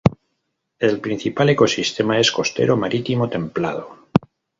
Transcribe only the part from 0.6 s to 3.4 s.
El principal ecosistema es costero marítimo